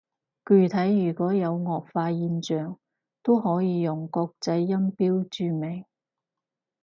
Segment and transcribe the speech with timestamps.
[0.43, 2.79] 具體如果有顎化現象，
[3.21, 5.85] 都可以用國際音標注明